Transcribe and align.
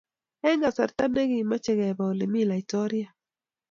Eng 0.47 0.61
kasarta 0.63 1.03
ni 1.13 1.23
komeche 1.31 1.71
kebe 1.79 2.03
ole 2.09 2.25
mi 2.31 2.41
laitoriat 2.49 3.13